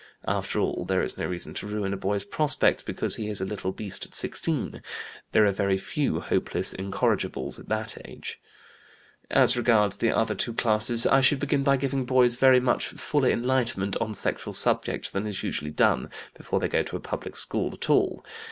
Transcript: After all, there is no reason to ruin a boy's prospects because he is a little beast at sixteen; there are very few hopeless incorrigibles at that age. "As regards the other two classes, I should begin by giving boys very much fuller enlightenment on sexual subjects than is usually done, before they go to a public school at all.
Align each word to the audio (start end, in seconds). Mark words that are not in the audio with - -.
After 0.27 0.59
all, 0.59 0.83
there 0.85 1.03
is 1.03 1.15
no 1.15 1.27
reason 1.27 1.53
to 1.53 1.67
ruin 1.67 1.93
a 1.93 1.95
boy's 1.95 2.23
prospects 2.23 2.81
because 2.81 3.17
he 3.17 3.29
is 3.29 3.39
a 3.39 3.45
little 3.45 3.71
beast 3.71 4.03
at 4.03 4.15
sixteen; 4.15 4.81
there 5.31 5.45
are 5.45 5.51
very 5.51 5.77
few 5.77 6.21
hopeless 6.21 6.73
incorrigibles 6.73 7.59
at 7.59 7.69
that 7.69 7.95
age. 8.07 8.41
"As 9.29 9.55
regards 9.55 9.97
the 9.97 10.09
other 10.09 10.33
two 10.33 10.55
classes, 10.55 11.05
I 11.05 11.21
should 11.21 11.37
begin 11.39 11.61
by 11.61 11.77
giving 11.77 12.05
boys 12.05 12.33
very 12.33 12.59
much 12.59 12.87
fuller 12.87 13.29
enlightenment 13.29 13.95
on 13.97 14.15
sexual 14.15 14.53
subjects 14.55 15.11
than 15.11 15.27
is 15.27 15.43
usually 15.43 15.69
done, 15.69 16.09
before 16.35 16.59
they 16.59 16.67
go 16.67 16.81
to 16.81 16.95
a 16.95 16.99
public 16.99 17.35
school 17.35 17.71
at 17.71 17.87
all. 17.87 18.25